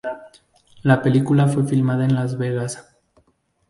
La 0.81 0.99
película 1.03 1.47
fue 1.47 1.63
filmada 1.63 2.05
en 2.05 2.15
Las 2.15 2.35
Vegas. 2.35 2.97